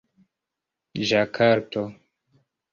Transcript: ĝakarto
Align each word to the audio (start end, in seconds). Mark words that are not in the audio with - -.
ĝakarto 1.11 1.87